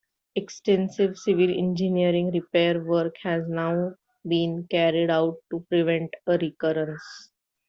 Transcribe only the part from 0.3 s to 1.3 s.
Extensive